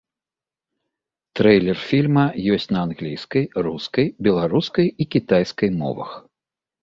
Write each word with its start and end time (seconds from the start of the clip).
Трэйлер 1.39 1.77
фільма 1.89 2.23
ёсць 2.55 2.65
на 2.75 2.79
англійскай, 2.87 3.43
рускай, 3.67 4.05
беларускай 4.29 4.87
і 5.05 5.07
кітайскай 5.17 5.69
мовах. 5.83 6.11